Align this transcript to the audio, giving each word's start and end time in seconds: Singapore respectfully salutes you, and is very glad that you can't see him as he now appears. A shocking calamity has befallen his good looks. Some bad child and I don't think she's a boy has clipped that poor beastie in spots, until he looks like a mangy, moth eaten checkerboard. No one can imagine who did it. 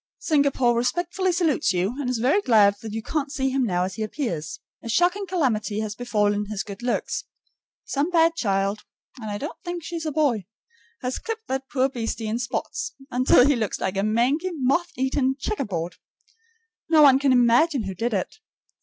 Singapore 0.17 0.75
respectfully 0.75 1.31
salutes 1.31 1.73
you, 1.73 1.93
and 2.01 2.09
is 2.09 2.17
very 2.17 2.41
glad 2.41 2.73
that 2.81 2.91
you 2.91 3.03
can't 3.03 3.31
see 3.31 3.51
him 3.51 3.69
as 3.69 3.93
he 3.93 4.01
now 4.01 4.05
appears. 4.07 4.59
A 4.81 4.89
shocking 4.89 5.27
calamity 5.27 5.79
has 5.81 5.93
befallen 5.93 6.47
his 6.47 6.63
good 6.63 6.81
looks. 6.81 7.25
Some 7.85 8.09
bad 8.09 8.33
child 8.33 8.83
and 9.17 9.29
I 9.29 9.37
don't 9.37 9.61
think 9.63 9.83
she's 9.83 10.07
a 10.07 10.11
boy 10.11 10.47
has 11.03 11.19
clipped 11.19 11.45
that 11.49 11.69
poor 11.69 11.87
beastie 11.87 12.25
in 12.25 12.39
spots, 12.39 12.95
until 13.11 13.45
he 13.45 13.55
looks 13.55 13.79
like 13.79 13.95
a 13.95 14.01
mangy, 14.01 14.49
moth 14.51 14.91
eaten 14.97 15.35
checkerboard. 15.37 15.97
No 16.89 17.03
one 17.03 17.19
can 17.19 17.31
imagine 17.31 17.83
who 17.83 17.93
did 17.93 18.15
it. 18.15 18.39